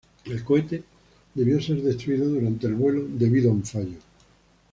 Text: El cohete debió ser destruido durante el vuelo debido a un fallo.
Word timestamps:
El 0.25 0.43
cohete 0.43 0.83
debió 1.35 1.61
ser 1.61 1.79
destruido 1.83 2.25
durante 2.27 2.65
el 2.65 2.73
vuelo 2.73 3.05
debido 3.07 3.51
a 3.51 3.53
un 3.53 3.63
fallo. 3.63 3.97